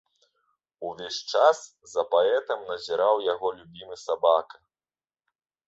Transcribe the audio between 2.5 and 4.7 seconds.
назіраў яго любімы сабака.